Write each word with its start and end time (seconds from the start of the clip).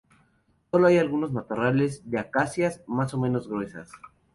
Solo 0.71 0.87
hay 0.87 0.97
algunos 0.97 1.31
matorrales 1.31 2.09
de 2.09 2.17
acacias, 2.17 2.81
más 2.87 3.13
o 3.13 3.19
menos 3.19 3.47
gruesas. 3.47 3.91